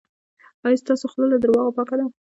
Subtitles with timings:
[0.65, 2.05] ایا ستاسو خوله له درواغو پاکه ده؟